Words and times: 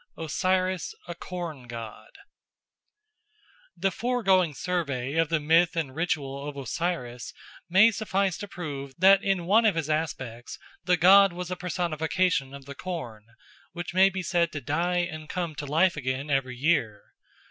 Osiris 0.17 0.95
a 1.07 1.13
Corn 1.13 1.67
god 1.67 2.09
THE 3.77 3.91
FOREGOING 3.91 4.55
survey 4.55 5.13
of 5.13 5.29
the 5.29 5.39
myth 5.39 5.75
and 5.75 5.95
ritual 5.95 6.49
of 6.49 6.57
Osiris 6.57 7.35
may 7.69 7.91
suffice 7.91 8.35
to 8.39 8.47
prove 8.47 8.95
that 8.97 9.21
in 9.23 9.45
one 9.45 9.63
of 9.63 9.75
his 9.75 9.91
aspects 9.91 10.57
the 10.83 10.97
god 10.97 11.33
was 11.33 11.51
a 11.51 11.55
personification 11.55 12.51
of 12.55 12.65
the 12.65 12.73
corn, 12.73 13.25
which 13.73 13.93
may 13.93 14.09
be 14.09 14.23
said 14.23 14.51
to 14.53 14.59
die 14.61 14.97
and 15.01 15.29
come 15.29 15.53
to 15.53 15.67
life 15.67 15.95
again 15.95 16.31
every 16.31 16.57
year. 16.57 17.03